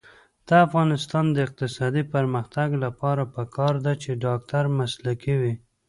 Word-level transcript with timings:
د 0.47 0.49
افغانستان 0.65 1.25
د 1.31 1.37
اقتصادي 1.47 2.03
پرمختګ 2.13 2.69
لپاره 2.83 3.23
پکار 3.35 3.73
ده 3.85 3.93
چې 4.03 4.19
ډاکټر 4.25 4.63
مسلکي 4.79 5.35
وي. 5.41 5.53